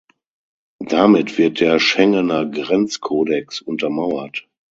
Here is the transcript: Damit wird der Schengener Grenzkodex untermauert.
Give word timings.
Damit 0.87 1.37
wird 1.37 1.59
der 1.59 1.79
Schengener 1.79 2.47
Grenzkodex 2.47 3.61
untermauert. 3.61 4.47